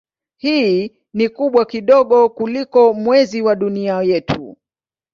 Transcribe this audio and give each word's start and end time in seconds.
Hii 0.37 0.91
ni 1.13 1.29
kubwa 1.29 1.65
kidogo 1.65 2.29
kuliko 2.29 2.93
Mwezi 2.93 3.41
wa 3.41 3.55
Dunia 3.55 4.01
yetu. 4.01 4.57